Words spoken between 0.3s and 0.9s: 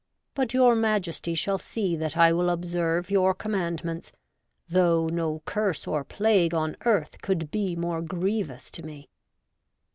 But your